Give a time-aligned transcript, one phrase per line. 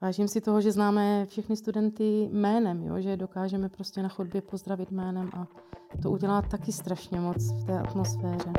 [0.00, 3.00] Vážím si toho, že známe všechny studenty jménem, jo?
[3.00, 5.46] že dokážeme prostě na chodbě pozdravit jménem a
[6.02, 8.52] to udělá taky strašně moc v té atmosféře.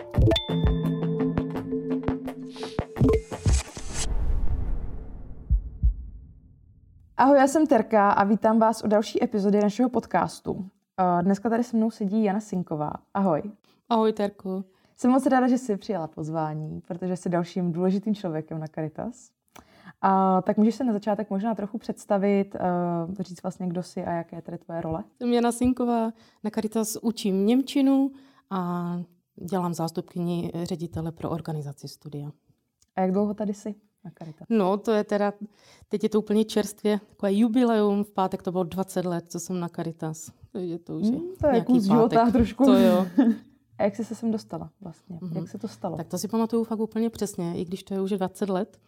[7.18, 10.70] Ahoj, já jsem Terka a vítám vás u další epizody našeho podcastu.
[11.22, 12.92] Dneska tady se mnou sedí Jana Sinková.
[13.14, 13.42] Ahoj.
[13.90, 14.66] Ahoj, Terku.
[14.96, 19.39] Jsem moc ráda, že jsi přijala pozvání, protože jsi dalším důležitým člověkem na Caritas.
[20.02, 24.12] A, tak můžeš se na začátek možná trochu představit, uh, říct vlastně, kdo jsi a
[24.12, 25.04] jaké je tady tvoje role?
[25.18, 26.12] Jsem Jana Sinková,
[26.44, 28.12] na Caritas učím Němčinu
[28.50, 28.94] a
[29.50, 32.32] dělám zástupkyni ředitele pro organizaci studia.
[32.96, 34.48] A jak dlouho tady jsi na Caritas?
[34.50, 35.34] No, to je teda,
[35.90, 39.60] teď je to úplně čerstvě, takové jubileum, v pátek to bylo 20 let, co jsem
[39.60, 40.32] na Caritas.
[40.54, 42.66] Je to už je hmm, to je jako z života trošku.
[42.66, 43.06] To jo.
[43.78, 45.18] A jak jsi se sem dostala vlastně?
[45.18, 45.36] Mm-hmm.
[45.38, 45.98] Jak se to stalo?
[45.98, 48.80] Tak to si pamatuju fakt úplně přesně, i když to je už 20 let.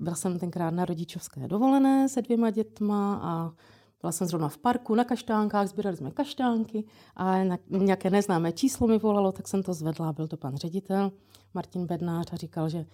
[0.00, 3.52] Byla jsem tenkrát na rodičovské dovolené se dvěma dětma a
[4.00, 6.84] byla jsem zrovna v parku na kaštánkách, sbírali jsme kaštánky
[7.16, 7.38] a
[7.68, 10.12] nějaké neznámé číslo mi volalo, tak jsem to zvedla.
[10.12, 11.12] Byl to pan ředitel
[11.54, 12.86] Martin Bednář a říkal, že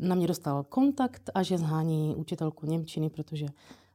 [0.00, 3.46] na mě dostal kontakt a že zhání učitelku Němčiny, protože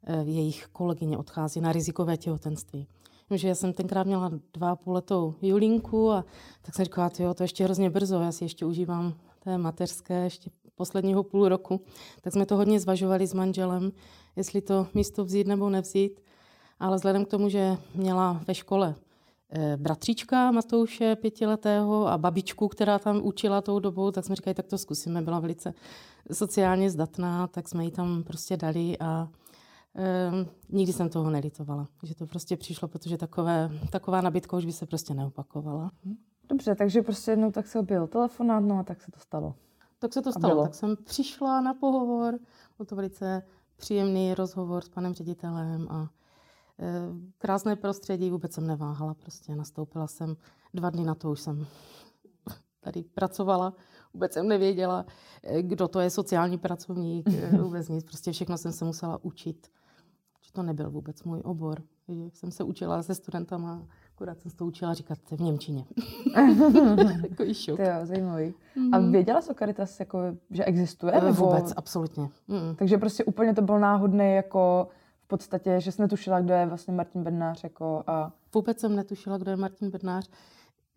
[0.03, 2.87] eh, jejich kolegyně odchází na rizikové těhotenství.
[3.31, 6.25] Že já jsem tenkrát měla dva půl letou Julinku a
[6.61, 10.49] tak jsem říkala, jo, to ještě hrozně brzo, já si ještě užívám té mateřské ještě
[10.75, 11.81] posledního půl roku,
[12.21, 13.91] tak jsme to hodně zvažovali s manželem,
[14.35, 16.21] jestli to místo vzít nebo nevzít.
[16.79, 18.95] Ale vzhledem k tomu, že měla ve škole
[19.49, 24.67] eh, bratříčka Matouše pětiletého a babičku, která tam učila tou dobou, tak jsme říkali, tak
[24.67, 25.21] to zkusíme.
[25.21, 25.73] Byla velice
[26.31, 29.29] sociálně zdatná, tak jsme ji tam prostě dali a
[30.31, 34.71] Um, nikdy jsem toho nelitovala, že to prostě přišlo, protože takové, taková nabídka už by
[34.71, 35.91] se prostě neopakovala.
[36.49, 39.55] Dobře, takže prostě jednou tak se objevil telefonát, no a tak se to stalo.
[40.01, 40.63] Tak se to stalo.
[40.63, 42.39] Tak jsem přišla na pohovor,
[42.77, 43.43] byl to velice
[43.75, 46.09] příjemný rozhovor s panem ředitelem a
[46.79, 47.01] e,
[47.37, 49.13] krásné prostředí, vůbec jsem neváhala.
[49.13, 50.37] Prostě nastoupila jsem,
[50.73, 51.67] dva dny na to už jsem
[52.79, 53.73] tady pracovala,
[54.13, 55.05] vůbec jsem nevěděla,
[55.43, 59.67] e, kdo to je sociální pracovník, e, vůbec nic, prostě všechno jsem se musela učit.
[60.41, 61.83] Že to nebyl vůbec můj obor.
[62.07, 63.87] Že jsem se učila se studentama
[64.21, 65.85] Akorát jsem to učila říkat v Němčině.
[67.29, 67.77] Takový šok.
[67.77, 68.53] To jo, zajímavý.
[68.77, 68.89] Mm-hmm.
[68.95, 70.19] A věděla jsi o Caritas, jako,
[70.51, 71.13] že existuje?
[71.13, 71.33] Nebo...
[71.33, 72.29] Vůbec, absolutně.
[72.47, 72.75] Mm.
[72.75, 74.87] Takže prostě úplně to byl náhodný, jako
[75.23, 77.63] v podstatě, že jsi netušila, kdo je vlastně Martin Bednář.
[77.63, 78.31] Jako, a...
[78.53, 80.29] Vůbec jsem netušila, kdo je Martin Bednář.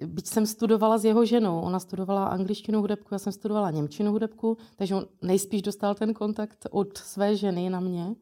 [0.06, 4.56] Byť jsem studovala s jeho ženou, ona studovala angličtinu hudebku, já jsem studovala němčinu hudebku,
[4.76, 8.14] takže on nejspíš dostal ten kontakt od své ženy na mě.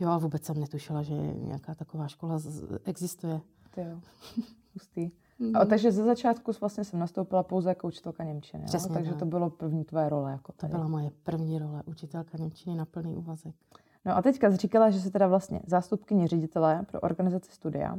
[0.00, 2.40] Jo, a vůbec jsem netušila, že nějaká taková škola
[2.84, 3.40] existuje.
[3.76, 4.00] Jo,
[4.74, 5.10] hustý.
[5.38, 5.56] Mm.
[5.56, 8.64] A, takže ze začátku vlastně jsem nastoupila pouze jako učitelka Němčiny.
[8.64, 9.18] Přesně, takže tak.
[9.18, 10.32] to bylo první tvoje role.
[10.32, 10.70] Jako tady.
[10.70, 13.54] To byla moje první role, učitelka Němčiny na plný úvazek.
[14.04, 17.98] No a teďka jsi říkala, že jsi teda vlastně zástupkyně ředitele pro organizaci studia.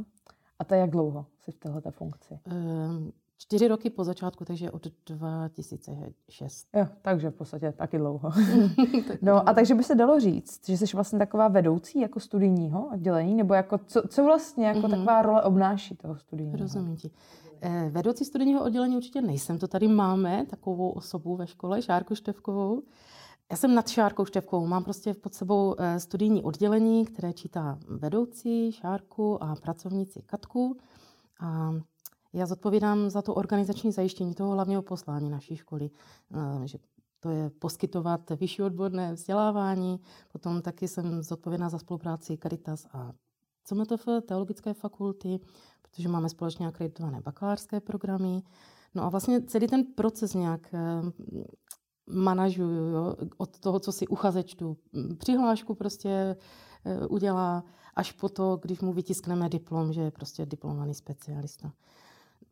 [0.59, 2.39] A to je jak dlouho jsi v této funkci?
[2.45, 6.67] Um, čtyři roky po začátku, takže od 2006.
[6.75, 8.31] Jo, takže v podstatě taky dlouho.
[9.21, 13.35] no a takže by se dalo říct, že jsi vlastně taková vedoucí jako studijního oddělení,
[13.35, 14.89] nebo jako co, co vlastně jako mm-hmm.
[14.89, 16.57] taková role obnáší toho studijního?
[16.57, 17.11] Rozumím ti.
[17.61, 22.83] Eh, vedoucí studijního oddělení určitě nejsem, to tady máme takovou osobu ve škole, Šárku Števkovou.
[23.51, 28.71] Já jsem nad Šárkou Števkou, mám prostě pod sebou eh, studijní oddělení, které čítá vedoucí,
[28.71, 30.77] Šárku a pracovníci Katku.
[31.39, 31.73] A
[32.33, 35.89] já zodpovídám za to organizační zajištění toho hlavního poslání naší školy,
[36.33, 36.77] eh, že
[37.19, 39.99] to je poskytovat vyšší odborné vzdělávání.
[40.31, 43.11] Potom taky jsem zodpovědná za spolupráci Caritas a
[43.63, 45.39] CMTF, teologické fakulty,
[45.81, 48.43] protože máme společně akreditované bakalářské programy.
[48.95, 51.01] No a vlastně celý ten proces nějak eh,
[52.07, 54.77] manažuju jo, od toho, co si uchazeč tu
[55.17, 56.35] přihlášku prostě
[56.85, 57.63] eh, udělá,
[57.95, 61.71] až po to, když mu vytiskneme diplom, že je prostě diplomovaný specialista.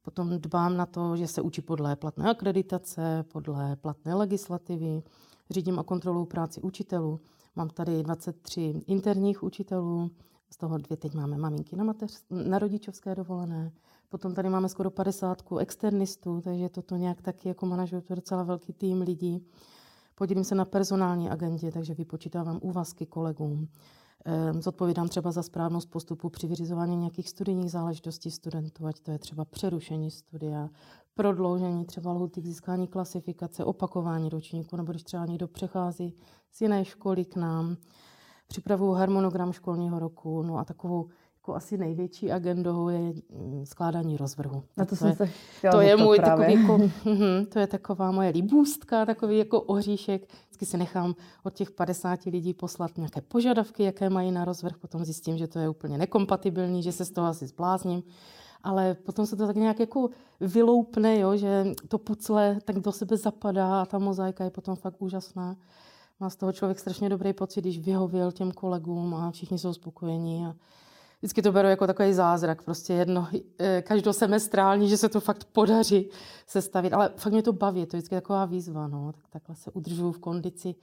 [0.06, 5.04] Potom dbám na to, že se učí podle platné akreditace, podle platné legislativy.
[5.50, 7.20] Řídím a kontroluji práci učitelů.
[7.56, 10.12] Mám tady 23 interních učitelů,
[10.50, 13.72] z toho dvě teď máme maminky na, mateř, na rodičovské dovolené.
[14.10, 18.44] Potom tady máme skoro 50 externistů, takže toto nějak taky jako manažuju, to je docela
[18.44, 19.46] velký tým lidí.
[20.16, 23.68] Podělím se na personální agendě, takže vypočítávám úvazky kolegům.
[24.26, 29.20] Ehm, zodpovídám třeba za správnost postupu při vyřizování nějakých studijních záležitostí studentů, ať to je
[29.20, 30.70] třeba přerušení studia,
[31.14, 36.14] prodloužení třeba lhuty k získání klasifikace, opakování ročníku, nebo když třeba někdo přechází
[36.52, 37.78] z jiné školy k nám,
[38.48, 41.10] připravuju harmonogram školního roku, no a takovou
[41.46, 44.64] jako asi největší agendou je mm, skládání rozvrhu.
[44.78, 45.30] Na to, to jsem je, se
[45.72, 46.46] to je můj právě.
[46.46, 46.78] takový jako,
[47.10, 50.34] mhm, to je taková moje libůstka, takový jako oříšek.
[50.44, 55.06] Vždycky si nechám od těch 50 lidí poslat nějaké požadavky, jaké mají na rozvrh, potom
[55.06, 58.04] zjistím, že to je úplně nekompatibilní, že se z toho asi zblázním.
[58.64, 60.10] Ale potom se to tak nějak jako
[60.40, 65.02] vyloupne, jo, že to pucle tak do sebe zapadá a ta mozaika je potom fakt
[65.02, 65.56] úžasná.
[66.20, 70.46] Má z toho člověk strašně dobrý pocit, když vyhověl těm kolegům a všichni jsou spokojení.
[70.46, 70.56] A
[71.26, 73.28] vždycky to beru jako takový zázrak, prostě jedno,
[73.60, 76.10] eh, každosemestrální, že se to fakt podaří
[76.48, 76.94] sestavit.
[76.94, 79.12] Ale fakt mě to baví, to je vždycky taková výzva, no.
[79.12, 80.76] Tak takhle se udržuju v kondici.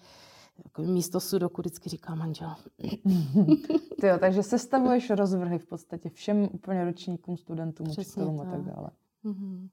[0.65, 2.55] Jako místo sudoku vždycky říká manžel.
[4.01, 8.61] Ty jo, takže sestavuješ rozvrhy v podstatě všem úplně ročníkům, studentům, Přesně učitelům a tak
[8.61, 8.91] dále.
[9.25, 9.69] Mm-hmm.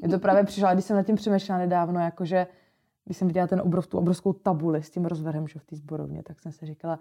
[0.00, 2.46] Mě to právě přišlo, když jsem nad tím přemýšlela nedávno, jakože
[3.04, 6.22] když jsem viděla ten obrov, tu obrovskou tabuli s tím rozvrhem že v té zborovně,
[6.22, 7.00] tak jsem si říkala,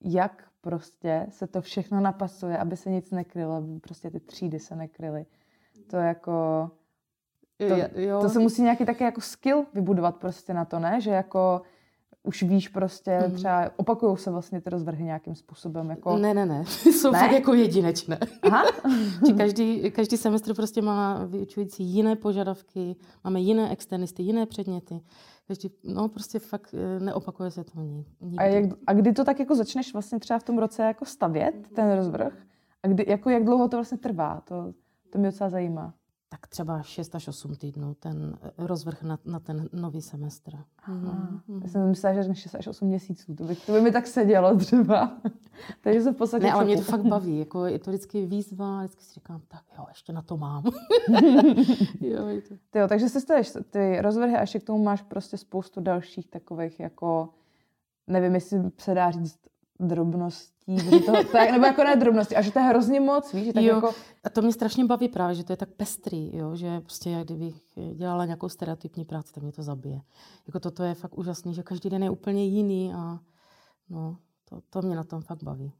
[0.00, 4.76] jak prostě se to všechno napasuje, aby se nic nekrylo, aby prostě ty třídy se
[4.76, 5.26] nekryly.
[5.90, 6.70] To jako...
[7.56, 8.20] To, jo.
[8.20, 11.00] to se musí nějaký taky jako skill vybudovat prostě na to, ne?
[11.00, 11.62] Že jako
[12.28, 13.34] už víš prostě, mm.
[13.34, 15.90] třeba opakují se vlastně ty rozvrhy nějakým způsobem.
[15.90, 16.16] Jako...
[16.16, 17.18] Ne, ne, ne, jsou ne?
[17.18, 18.18] fakt jako jedinečné.
[18.42, 18.64] Aha.
[19.36, 25.00] každý, každý semestr prostě má vyučující jiné požadavky, máme jiné externisty, jiné předměty.
[25.46, 27.80] Každý, no prostě fakt eh, neopakuje se to
[28.20, 28.38] nikdy.
[28.38, 31.54] A, jak, a kdy to tak jako začneš vlastně třeba v tom roce jako stavět,
[31.74, 32.32] ten rozvrh?
[32.82, 34.42] A kdy, jako jak dlouho to vlastně trvá?
[34.44, 34.72] To,
[35.10, 35.94] to mě docela zajímá
[36.28, 40.52] tak třeba 6 až 8 týdnů ten eh, rozvrh na, na ten nový semestr.
[40.88, 41.62] Mm-hmm.
[41.62, 43.34] Já jsem myslela, že 6 až 8 měsíců.
[43.34, 45.18] To by, to by mi tak sedělo třeba.
[45.80, 46.44] Takže se v podstatě...
[46.44, 47.38] Ne, ale mě to fakt baví.
[47.38, 48.78] Jako je to vždycky výzva.
[48.78, 50.64] Vždycky si říkám, tak jo, ještě na to mám.
[52.00, 52.54] jo, to...
[52.70, 56.28] Ty jo, takže se stoješ ty rozvrhy a ještě k tomu máš prostě spoustu dalších
[56.28, 57.28] takových jako
[58.06, 59.38] nevím, jestli se dá říct
[59.80, 63.46] drobností, že to, tak, nebo jako ne drobnosti, a že to je hrozně moc, víš,
[63.46, 63.94] že tak jo, jako...
[64.24, 67.24] A to mě strašně baví právě, že to je tak pestrý, jo, že prostě jak
[67.24, 67.62] kdybych
[67.94, 70.00] dělala nějakou stereotypní práci, tak mě to zabije.
[70.46, 73.18] Jako toto je fakt úžasný, že každý den je úplně jiný a
[73.88, 75.72] no, to, to mě na tom fakt baví.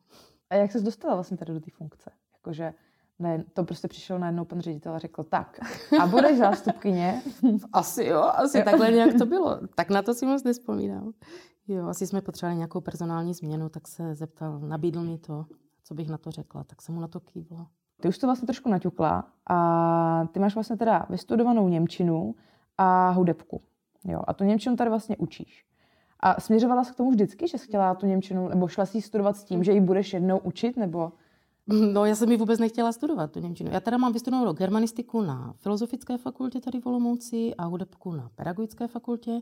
[0.50, 2.10] A jak jsi dostala vlastně tady do té funkce?
[2.34, 2.74] Jakože
[3.18, 5.60] ne, to prostě přišel najednou pan ředitel a řekl, tak,
[6.00, 7.22] a budeš zástupkyně?
[7.72, 8.64] Asi jo, asi jo.
[8.64, 9.60] takhle nějak to bylo.
[9.74, 11.12] Tak na to si moc nespomínám.
[11.68, 15.46] Jo, asi jsme potřebovali nějakou personální změnu, tak se zeptal, nabídl mi to,
[15.84, 17.66] co bych na to řekla, tak jsem mu na to kývla.
[18.00, 22.34] Ty už to vlastně trošku naťukla a ty máš vlastně teda vystudovanou Němčinu
[22.78, 23.62] a hudebku.
[24.04, 25.66] Jo, a tu Němčinu tady vlastně učíš.
[26.20, 29.36] A směřovala jsi k tomu vždycky, že jsi chtěla tu Němčinu, nebo šla si studovat
[29.36, 31.12] s tím, že ji budeš jednou učit, nebo...
[31.92, 33.70] No, já jsem ji vůbec nechtěla studovat, tu Němčinu.
[33.72, 38.88] Já teda mám vystudovanou germanistiku na Filozofické fakultě tady v Olomouci a hudebku na Pedagogické
[38.88, 39.40] fakultě,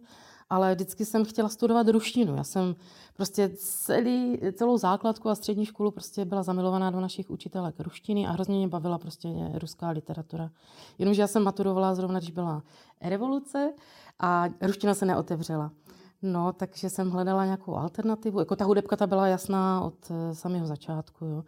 [0.51, 2.37] ale vždycky jsem chtěla studovat ruštinu.
[2.37, 2.75] Já jsem
[3.17, 8.31] prostě celý, celou základku a střední školu prostě byla zamilovaná do našich učitelek ruštiny a
[8.31, 10.51] hrozně mě bavila prostě ruská literatura.
[10.99, 12.63] Jenomže já jsem maturovala zrovna, když byla
[13.01, 13.73] revoluce
[14.19, 15.71] a ruština se neotevřela.
[16.23, 18.39] No, takže jsem hledala nějakou alternativu.
[18.39, 21.25] Jako ta hudebka ta byla jasná od eh, samého začátku.
[21.25, 21.45] Jo.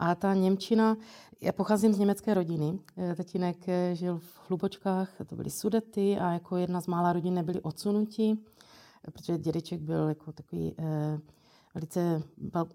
[0.00, 0.96] A ta Němčina,
[1.40, 2.78] já pocházím z německé rodiny.
[2.96, 7.34] Eh, tatínek eh, žil v Hlubočkách, to byly Sudety a jako jedna z mála rodin
[7.34, 8.44] nebyli odsunutí,
[9.02, 11.18] protože dědeček byl jako takový eh,
[11.74, 12.22] velice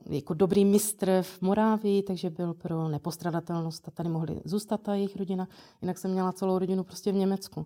[0.10, 5.16] jako dobrý mistr v Morávii, takže byl pro nepostradatelnost a tady mohli zůstat ta jejich
[5.16, 5.48] rodina.
[5.82, 7.66] Jinak jsem měla celou rodinu prostě v Německu.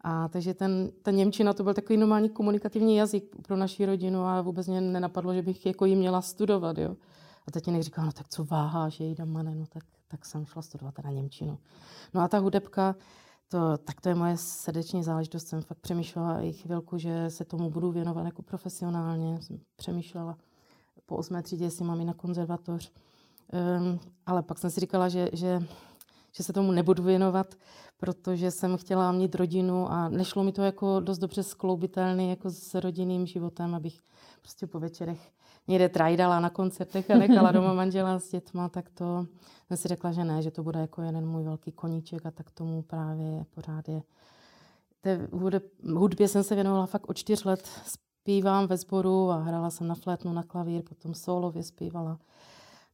[0.00, 4.40] A takže ten, ta Němčina to byl takový normální komunikativní jazyk pro naši rodinu a
[4.42, 6.78] vůbec mě nenapadlo, že bych jako ji měla studovat.
[6.78, 6.96] Jo.
[7.48, 10.94] A tatínek říkal, no tak co váháš, jej mane, no tak, tak jsem šla studovat
[10.94, 11.58] teda Němčinu.
[12.14, 12.94] No a ta hudebka,
[13.48, 15.48] to, tak to je moje srdeční záležitost.
[15.48, 19.42] Jsem fakt přemýšlela i chvilku, že se tomu budu věnovat jako profesionálně.
[19.42, 20.38] Jsem přemýšlela
[21.06, 22.92] po osmé třídě, jestli mám i na konzervatoř.
[23.80, 25.66] Um, ale pak jsem si říkala, že, že,
[26.32, 27.54] že se tomu nebudu věnovat,
[27.96, 32.74] protože jsem chtěla mít rodinu a nešlo mi to jako dost dobře skloubitelný jako s
[32.74, 34.00] rodinným životem, abych
[34.40, 35.32] prostě po večerech
[35.68, 39.26] někde trajdala na koncertech a nechala doma manžela s dětma, tak to
[39.66, 42.50] jsem si řekla, že ne, že to bude jako jeden můj velký koníček a tak
[42.50, 44.02] tomu právě pořád je.
[45.00, 45.28] Té
[45.94, 47.68] hudbě jsem se věnovala fakt od čtyř let.
[47.86, 52.18] Zpívám ve sboru a hrála jsem na flétnu, na klavír, potom solově zpívala.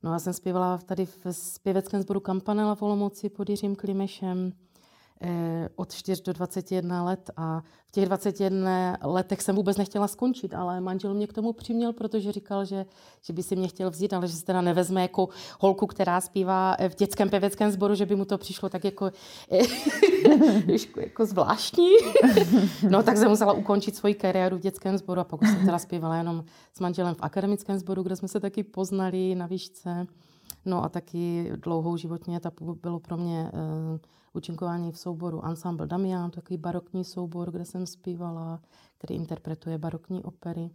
[0.02, 4.52] No a jsem zpívala tady v zpěveckém sboru Kampanela v Olomouci pod Jiřím Klimešem.
[5.24, 10.54] Eh, od 4 do 21 let a v těch 21 letech jsem vůbec nechtěla skončit,
[10.54, 12.86] ale manžel mě k tomu přiměl, protože říkal, že,
[13.22, 15.28] že by si mě chtěl vzít, ale že se teda nevezme jako
[15.60, 19.10] holku, která zpívá v dětském pěveckém sboru, že by mu to přišlo tak jako,
[20.66, 21.90] jako, jako zvláštní.
[22.88, 26.16] no tak jsem musela ukončit svoji kariéru v dětském sboru a pokud jsem teda zpívala
[26.16, 30.06] jenom s manželem v akademickém sboru, kde jsme se taky poznali na výšce.
[30.64, 33.98] No a taky dlouhou životní etapu bylo pro mě uh,
[34.32, 38.60] účinkování v souboru Ensemble Damian, takový barokní soubor, kde jsem zpívala,
[38.98, 40.70] který interpretuje barokní opery.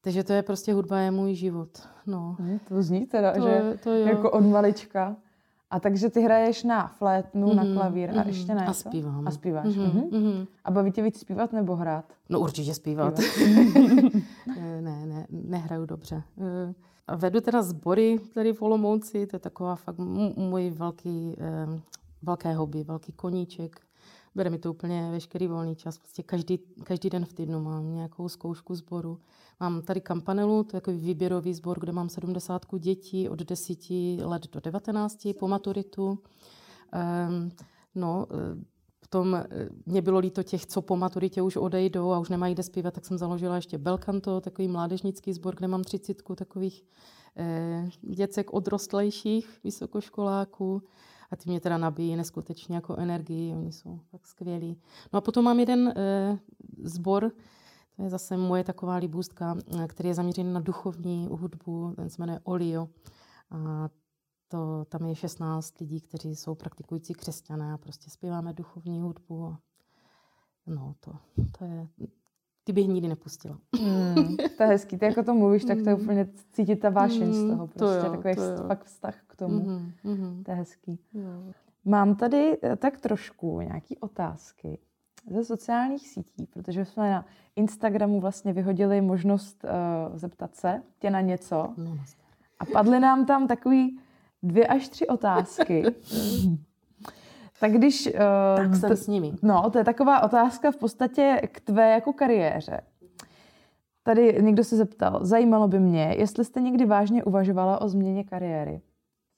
[0.00, 1.88] Takže to je prostě hudba je můj život.
[2.06, 2.36] No.
[2.68, 4.06] To zní teda, to, že to jo.
[4.06, 5.16] jako od malička.
[5.70, 8.18] A takže ty hraješ na flétnu, mm-hmm, na mhm, klavír mm-hmm.
[8.18, 8.28] a mhm.
[8.28, 9.28] ještě na A zpívám.
[9.28, 9.66] A zpíváš.
[9.66, 10.46] Mm-hmm, mm-hmm.
[10.64, 12.04] A baví tě víc zpívat nebo hrát?
[12.28, 13.18] No určitě zpívat.
[14.80, 16.22] ne, ne, nehraju dobře.
[17.16, 19.98] Vedu teda sbory tady v Olomouci, to je taková fakt
[20.36, 21.36] můj velký,
[22.22, 23.80] velké hobby, velký koníček.
[24.34, 25.98] Bere mi to úplně veškerý volný čas.
[25.98, 29.20] Prostě každý, každý den v týdnu mám nějakou zkoušku sboru.
[29.60, 33.90] Mám tady kampanelu, to je jako výběrový sbor, kde mám 70 dětí od 10
[34.24, 36.18] let do 19 po maturitu.
[37.94, 38.26] No,
[39.14, 39.46] potom eh,
[39.86, 43.04] mě bylo líto těch, co po maturitě už odejdou a už nemají kde zpívat, tak
[43.04, 46.84] jsem založila ještě Belkanto, takový mládežnický sbor, kde mám třicítku takových
[47.36, 50.82] eh, děcek odrostlejších vysokoškoláků
[51.30, 54.76] a ty mě teda nabíjí neskutečně jako energii, oni jsou tak skvělí.
[55.12, 56.38] No a potom mám jeden eh,
[56.82, 57.32] sbor,
[57.96, 62.22] to je zase moje taková libůstka, eh, který je zaměřený na duchovní hudbu, ten se
[62.22, 62.88] jmenuje Olio.
[63.50, 63.88] A
[64.48, 69.46] to, tam je 16 lidí, kteří jsou praktikující křesťané a prostě zpíváme duchovní hudbu.
[69.46, 69.58] A
[70.66, 71.12] no, to,
[71.58, 71.88] to je,
[72.64, 73.58] ty bych nikdy nepustila.
[73.80, 74.98] Mm, to je hezký.
[74.98, 76.02] Ty jako to mluvíš, tak to je mm.
[76.02, 77.66] úplně cítit ta vášeň mm, z toho.
[77.66, 78.66] Prostě to jo, takový to jo.
[78.66, 79.60] fakt vztah k tomu.
[79.60, 80.98] Mm, mm, to je hezký.
[81.14, 81.52] Jo.
[81.84, 84.78] Mám tady eh, tak trošku nějaký otázky
[85.30, 91.20] ze sociálních sítí, protože jsme na Instagramu vlastně vyhodili možnost uh, zeptat se tě na
[91.20, 91.74] něco.
[91.76, 91.98] No,
[92.58, 94.00] a padly nám tam takový
[94.44, 95.84] dvě až tři otázky.
[97.60, 98.06] tak když...
[98.06, 99.32] Uh, tak jsem t- s nimi.
[99.42, 102.80] No, to je taková otázka v podstatě k tvé jako kariéře.
[104.02, 108.80] Tady někdo se zeptal, zajímalo by mě, jestli jste někdy vážně uvažovala o změně kariéry.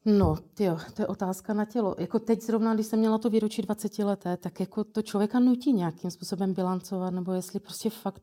[0.05, 1.95] No, jo, to je otázka na tělo.
[1.99, 5.73] Jako teď zrovna, když jsem měla to výročí 20 leté, tak jako to člověka nutí
[5.73, 8.23] nějakým způsobem bilancovat, nebo jestli prostě fakt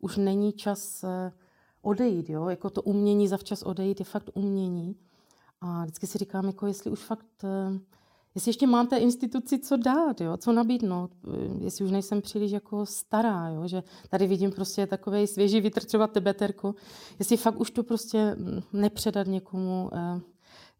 [0.00, 1.32] už není čas eh,
[1.82, 2.48] odejít, jo?
[2.48, 4.96] Jako to umění zavčas odejít je fakt umění.
[5.60, 7.80] A vždycky si říkám, jako jestli už fakt, eh,
[8.34, 10.36] jestli ještě mám té instituci co dát, jo?
[10.36, 13.68] co nabídnout, eh, jestli už nejsem příliš jako stará, jo?
[13.68, 16.74] že tady vidím prostě takový svěží vítr, třeba tebeterku,
[17.18, 19.90] jestli fakt už to prostě mm, nepředat někomu,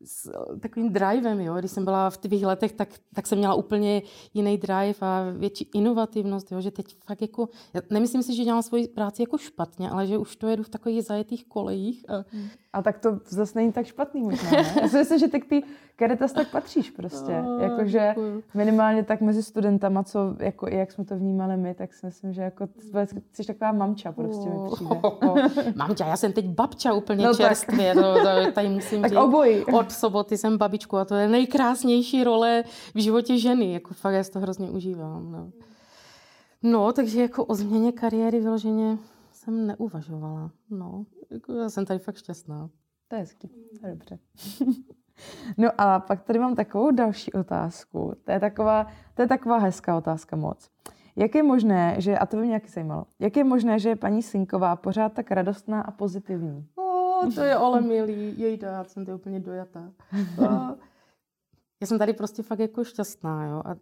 [0.05, 0.31] s
[0.61, 1.55] takovým drivem, jo.
[1.55, 4.03] Když jsem byla v těch letech, tak, tak jsem měla úplně
[4.35, 6.61] jiný drive a větší inovativnost, jo.
[6.61, 10.19] že teď fakt jako, já nemyslím si, že dělám svoji práci jako špatně, ale že
[10.19, 12.11] už to jedu v takových zajetých kolejích.
[12.11, 12.25] A,
[12.73, 14.75] a tak to zase není tak špatný možná, ne?
[14.83, 17.33] Já si myslím, že ty k Caritas tak patříš prostě.
[17.61, 18.15] Jakože
[18.55, 22.43] minimálně tak mezi studentama, co, jako, jak jsme to vnímali my, tak si myslím, že
[22.43, 22.69] jako
[23.33, 25.01] jsi taková mamča prostě mi přijde.
[25.77, 27.95] mamča, já jsem teď babča úplně no čerstvě.
[27.95, 29.19] To, to, tady musím tak říct.
[29.19, 29.65] obojí.
[29.65, 33.73] Od soboty jsem babičku a to je nejkrásnější role v životě ženy.
[33.73, 35.33] Jako fakt já to hrozně užívám.
[35.33, 35.53] No.
[36.63, 38.99] no, takže jako o změně kariéry vyloženě
[39.33, 40.51] jsem neuvažovala.
[40.71, 42.71] No, jako já jsem tady fakt šťastná.
[43.09, 43.49] To je hezký,
[43.81, 44.19] to je dobře.
[45.59, 48.13] no a pak tady mám takovou další otázku.
[48.25, 50.71] To je taková, to je taková hezká otázka moc.
[51.17, 53.97] Jak je možné, že, a to by mě nějaký zajímalo, jak je možné, že je
[53.97, 56.67] paní Sinková pořád tak radostná a pozitivní?
[57.35, 59.93] To je ale milý, jejda, já jsem to úplně dojatá.
[61.81, 63.77] já jsem tady prostě fakt jako šťastná, jo, a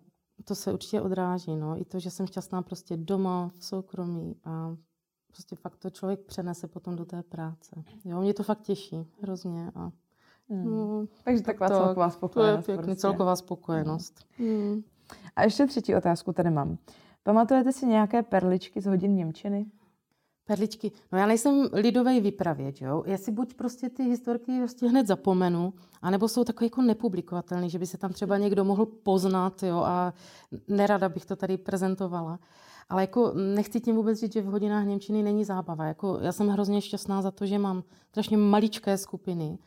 [0.45, 4.77] to se určitě odráží, no, i to, že jsem šťastná prostě doma, v soukromí a
[5.27, 7.85] prostě fakt to člověk přenese potom do té práce.
[8.05, 9.91] Jo, mě to fakt těší hrozně a
[10.53, 10.65] Hmm.
[10.65, 12.67] No, Takže taková to, celková spokojenost.
[12.67, 13.01] To je pěkný, prostě.
[13.01, 14.27] celková spokojenost.
[14.39, 14.83] Hmm.
[15.37, 16.79] A ještě třetí otázku tady mám.
[17.23, 19.67] Pamatujete si nějaké perličky z hodin Němčiny?
[20.45, 20.93] Perličky.
[21.13, 23.03] No já nejsem lidový vypravěč, jo.
[23.07, 25.73] Já si buď prostě ty historky prostě hned zapomenu,
[26.03, 30.15] anebo jsou takové jako nepublikovatelné, že by se tam třeba někdo mohl poznat, jo, a
[30.69, 32.39] nerada bych to tady prezentovala.
[32.89, 35.85] Ale jako nechci tím vůbec říct, že v hodinách Němčiny není zábava.
[35.85, 39.59] Jako já jsem hrozně šťastná za to, že mám strašně maličké skupiny,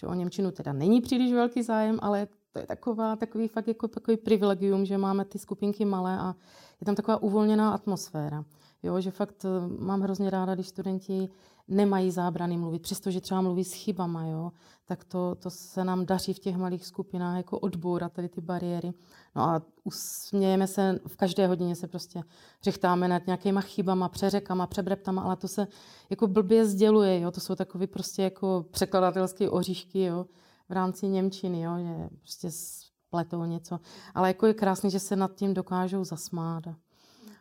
[0.00, 3.88] že o Němčinu teda není příliš velký zájem, ale to je taková, takový fakt jako
[3.88, 6.34] takový privilegium, že máme ty skupinky malé a
[6.80, 8.44] je tam taková uvolněná atmosféra.
[8.82, 11.28] Jo, že fakt eh, mám hrozně ráda, když studenti
[11.68, 14.52] nemají zábrany mluvit, přestože třeba mluví s chybama, jo,
[14.84, 18.92] tak to, to se nám daří v těch malých skupinách jako odbourat tady ty bariéry.
[19.36, 22.22] No a usmějeme se, v každé hodině se prostě
[22.62, 25.66] řechtáme nad nějakýma chybama, přeřekama, přebreptama, ale to se
[26.10, 30.26] jako blbě sděluje, jo, to jsou takové prostě jako překladatelské oříšky, jo,
[30.68, 33.80] v rámci Němčiny, jo, že prostě spletou něco.
[34.14, 36.64] Ale jako je krásné, že se nad tím dokážou zasmát.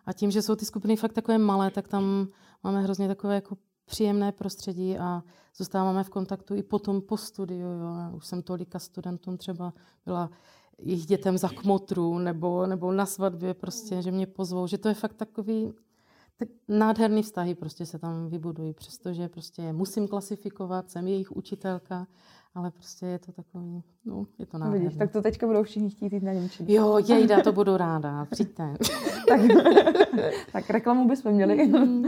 [0.10, 2.28] A tím, že jsou ty skupiny fakt takové malé, tak tam
[2.64, 5.24] máme hrozně takové jako příjemné prostředí a
[5.58, 7.68] zůstáváme v kontaktu i potom po studiu.
[7.68, 7.96] Jo.
[8.00, 9.74] Já už jsem tolika studentům třeba
[10.06, 10.30] byla
[10.78, 14.94] jejich dětem za kmotru nebo, nebo na svatbě prostě, že mě pozvou, že to je
[14.94, 15.74] fakt takový
[16.40, 22.08] tak nádherný vztahy prostě se tam vybudují, přestože prostě musím klasifikovat, jsem jejich učitelka,
[22.56, 24.84] ale prostě je to takový, no, je to nádherný.
[24.84, 26.70] Vidíš, tak to teďka budou všichni chtít jít na Němčinu.
[26.72, 28.74] Jo, jejda, to budu ráda, přijďte.
[29.28, 29.42] tak,
[30.54, 31.68] tak reklamu bychom měli.
[31.68, 32.06] Mm.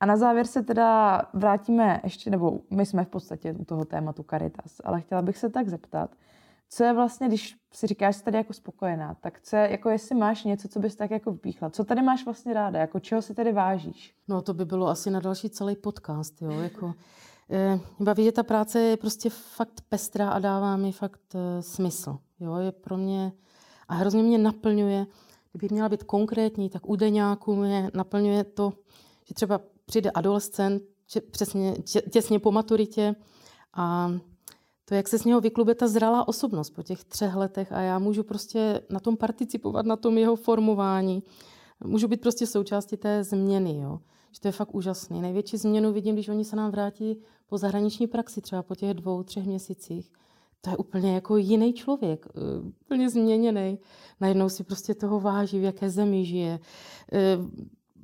[0.00, 4.24] A na závěr se teda vrátíme ještě, nebo my jsme v podstatě u toho tématu
[4.30, 6.10] Caritas, ale chtěla bych se tak zeptat,
[6.68, 10.14] co je vlastně, když si říkáš, že tady jako spokojená, tak co je, jako jestli
[10.14, 13.34] máš něco, co bys tak jako vypíchla, co tady máš vlastně ráda, jako čeho si
[13.34, 14.14] tady vážíš?
[14.28, 16.94] No to by bylo asi na další celý podcast, jo, jako
[17.50, 22.18] eh, baví, že ta práce je prostě fakt pestrá a dává mi fakt eh, smysl,
[22.40, 23.32] jo, je pro mě
[23.88, 25.06] a hrozně mě naplňuje,
[25.52, 28.72] kdybych měla být konkrétní, tak u deňáku mě naplňuje to,
[29.24, 30.82] že třeba přijde adolescent,
[31.30, 31.74] přesně
[32.10, 33.14] těsně po maturitě
[33.72, 34.10] a
[34.88, 37.98] to, jak se z něho vyklube ta zralá osobnost po těch třech letech a já
[37.98, 41.22] můžu prostě na tom participovat, na tom jeho formování.
[41.84, 44.00] Můžu být prostě součástí té změny, jo.
[44.32, 45.20] Že to je fakt úžasný.
[45.20, 49.22] Největší změnu vidím, když oni se nám vrátí po zahraniční praxi, třeba po těch dvou,
[49.22, 50.12] třech měsících.
[50.60, 52.40] To je úplně jako jiný člověk, eh,
[52.80, 53.78] úplně změněný.
[54.20, 56.60] Najednou si prostě toho váží, v jaké zemi žije.
[57.12, 57.38] Eh,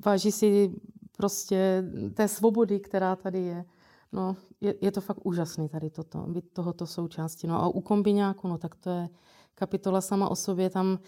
[0.05, 0.73] váží si
[1.17, 1.85] prostě
[2.15, 3.65] té svobody, která tady je.
[4.13, 7.47] No, je, je to fakt úžasný tady toto, být tohoto součástí.
[7.47, 9.09] No a u kombiňáku, no tak to je
[9.55, 10.99] kapitola sama o sobě, tam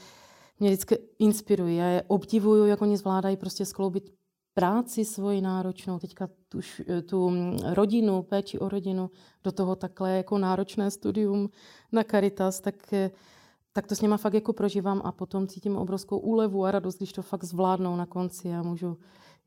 [0.60, 1.74] mě vždycky inspiruje.
[1.74, 4.10] Já je obdivuju, jak oni zvládají prostě skloubit
[4.54, 6.60] práci svoji náročnou, teďka tu,
[7.06, 7.32] tu
[7.64, 9.10] rodinu, péči o rodinu,
[9.44, 11.50] do toho takhle jako náročné studium
[11.92, 12.74] na Caritas, tak,
[13.72, 17.12] tak to s nima fakt jako prožívám a potom cítím obrovskou úlevu a radost, když
[17.12, 18.96] to fakt zvládnou na konci a můžu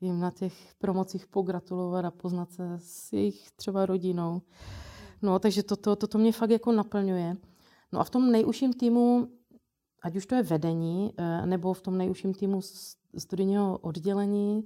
[0.01, 4.41] jim na těch promocích pogratulovat a poznat se s jejich třeba rodinou.
[5.21, 7.37] No, takže toto, toto mě fakt jako naplňuje.
[7.91, 9.27] No a v tom nejužším týmu,
[10.03, 12.61] ať už to je vedení, eh, nebo v tom nejužším týmu
[13.17, 14.63] studijního oddělení,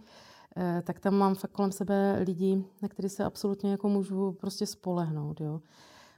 [0.58, 4.66] eh, tak tam mám fakt kolem sebe lidi, na který se absolutně jako můžu prostě
[4.66, 5.42] spolehnout.
[5.42, 5.62] Jo.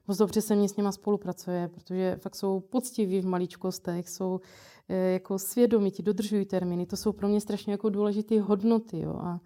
[0.08, 4.72] Moc dobře se mě s nima spolupracuje, protože fakt jsou poctiví v maličkostech, jsou Eh,
[4.89, 6.86] jako svědomití, dodržují termíny.
[6.86, 9.00] To jsou pro mě strašně jako důležité hodnoty.
[9.00, 9.15] Jo.
[9.19, 9.39] A,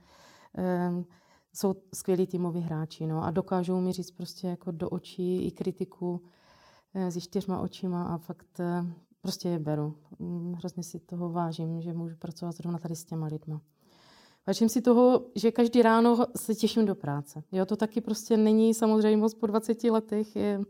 [0.57, 1.03] e,
[1.53, 6.21] jsou skvělí týmoví hráči no, a dokážou mi říct prostě jako do očí i kritiku
[6.93, 8.85] e, s čtyřma očima a fakt e,
[9.21, 9.95] prostě je beru.
[10.19, 13.61] Mm, hrozně si toho vážím, že můžu pracovat zrovna tady s těma lidma.
[14.47, 17.43] Vážím si toho, že každý ráno se těším do práce.
[17.51, 20.35] Jo, to taky prostě není samozřejmě po 20 letech.
[20.35, 20.61] Je,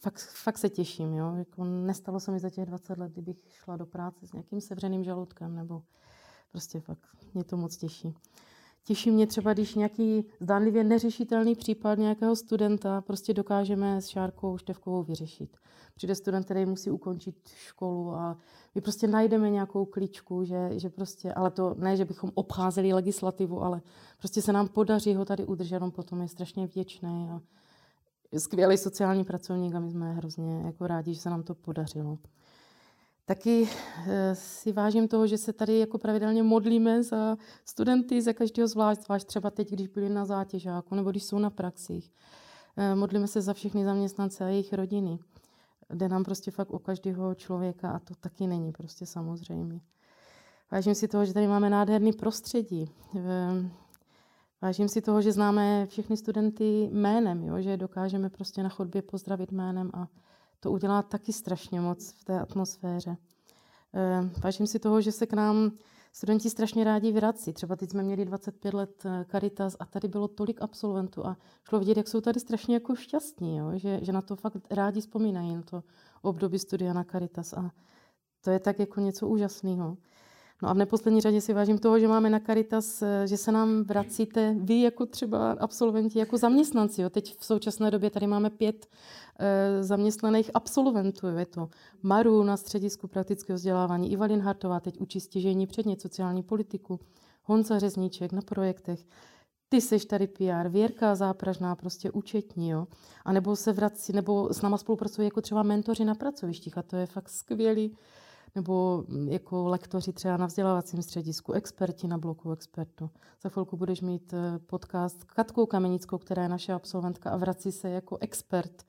[0.00, 1.14] fakt, fakt se těším.
[1.14, 1.34] Jo?
[1.36, 5.04] Jako nestalo se mi za těch 20 let, kdybych šla do práce s nějakým sevřeným
[5.04, 5.82] žaludkem, nebo
[6.52, 8.14] prostě fakt mě to moc těší.
[8.84, 15.02] Těší mě třeba, když nějaký zdánlivě neřešitelný případ nějakého studenta prostě dokážeme s Šárkou Števkovou
[15.02, 15.56] vyřešit.
[15.94, 18.38] Přijde student, který musí ukončit školu a
[18.74, 23.62] my prostě najdeme nějakou klíčku, že, že prostě, ale to ne, že bychom obcházeli legislativu,
[23.62, 23.82] ale
[24.18, 27.40] prostě se nám podaří ho tady udržet, on potom je strašně vděčný a
[28.38, 32.18] skvělý sociální pracovník a my jsme hrozně jako rádi, že se nám to podařilo.
[33.26, 33.68] Taky
[34.06, 39.00] eh, si vážím toho, že se tady jako pravidelně modlíme za studenty, za každého zvlášť,
[39.00, 42.12] zvlášť třeba teď, když byli na zátěžáku nebo když jsou na praxích.
[42.76, 45.18] Eh, modlíme se za všechny zaměstnance a jejich rodiny.
[45.90, 49.80] Jde nám prostě fakt o každého člověka a to taky není prostě samozřejmě.
[50.70, 52.90] Vážím si toho, že tady máme nádherný prostředí.
[54.64, 57.60] Vážím si toho, že známe všechny studenty jménem, jo?
[57.60, 60.08] že dokážeme prostě na chodbě pozdravit jménem a
[60.60, 63.16] to udělá taky strašně moc v té atmosféře.
[63.94, 65.72] Eh, vážím si toho, že se k nám
[66.12, 67.52] studenti strašně rádi vrací.
[67.52, 71.36] Třeba teď jsme měli 25 let eh, Caritas a tady bylo tolik absolventů a
[71.68, 73.72] šlo vidět, jak jsou tady strašně jako šťastní, jo?
[73.74, 75.82] Že, že na to fakt rádi vzpomínají, na to
[76.22, 77.70] období studia na Caritas a
[78.40, 79.96] to je tak jako něco úžasného.
[80.64, 83.52] No a v neposlední řadě si vážím toho, že máme na Caritas, eh, že se
[83.52, 87.02] nám vracíte vy jako třeba absolventi, jako zaměstnanci.
[87.02, 87.10] Jo.
[87.10, 88.86] Teď v současné době tady máme pět
[89.38, 91.26] e, zaměstnaných absolventů.
[91.26, 91.68] Je to
[92.02, 97.00] Maru na středisku praktického vzdělávání, Ivalin Hartová teď učí stěžení předně sociální politiku,
[97.42, 99.06] Honza Řezníček na projektech,
[99.68, 102.86] ty seš tady PR, Věrka Zápražná, prostě účetní, jo.
[103.24, 106.96] A nebo se vrací, nebo s náma spolupracují jako třeba mentoři na pracovištích a to
[106.96, 107.96] je fakt skvělý
[108.54, 113.10] nebo mm, jako lektoři třeba na vzdělávacím středisku, experti na bloku expertu.
[113.42, 117.72] Za chvilku budeš mít eh, podcast s Katkou Kamenickou, která je naše absolventka a vrací
[117.72, 118.82] se jako expert,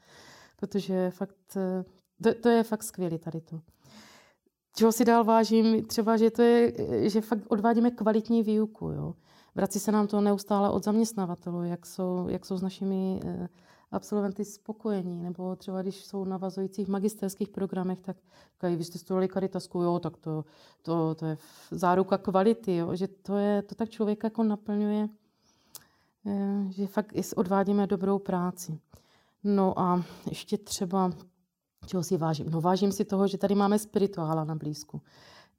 [0.56, 1.84] protože fakt, eh,
[2.24, 3.60] to, to je fakt skvělé tady to.
[4.76, 6.74] Čeho si dál vážím, třeba, že, to je,
[7.10, 8.90] že fakt odvádíme kvalitní výuku.
[8.90, 9.14] Jo.
[9.56, 13.48] vrací se nám to neustále od zaměstnavatelů, jak jsou, jak jsou s našimi eh,
[13.92, 18.18] absolventy spokojení, nebo třeba když jsou navazujících magisterských programech, tak
[18.54, 20.46] říkají, vy jste studovali karitasku, jo, tak to,
[20.82, 21.38] to, to je
[21.72, 25.08] záruka kvality, jo, že to, je, to tak člověk jako naplňuje,
[26.26, 28.80] eh, že fakt odvádíme dobrou práci.
[29.44, 31.12] No a ještě třeba,
[31.86, 32.50] čeho si vážím?
[32.50, 35.02] No vážím si toho, že tady máme spirituála na blízku.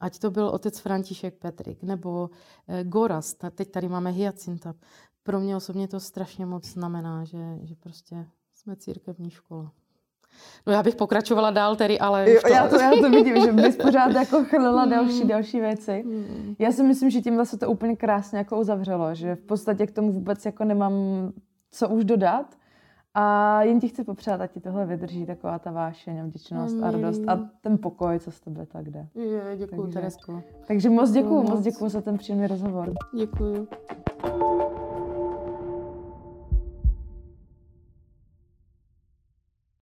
[0.00, 2.30] Ať to byl otec František Petrik, nebo
[2.68, 4.74] eh, Goras, teď tady máme Hyacinta.
[5.26, 9.72] Pro mě osobně to strašně moc znamená, že, že prostě jsme církevní škola.
[10.66, 12.30] No já bych pokračovala dál tedy, ale...
[12.30, 12.48] Jo, to...
[12.48, 14.90] Já, to, já to vidím, že bys pořád jako chrlila hmm.
[14.90, 16.02] další, další věci.
[16.06, 16.54] Hmm.
[16.58, 19.92] Já si myslím, že tímhle se to úplně krásně jako uzavřelo, že v podstatě k
[19.92, 20.92] tomu vůbec jako nemám
[21.70, 22.54] co už dodat.
[23.14, 27.22] A jen ti chci popřát, ať ti tohle vydrží taková ta vášeň, vděčnost a radost
[27.28, 29.06] a ten pokoj, co z tebe tak jde.
[29.14, 30.42] Je, děkuji, takže, Teresko.
[30.66, 32.92] Takže moc děkuji, moc děkuji za ten příjemný rozhovor.
[33.14, 33.68] Děkuji.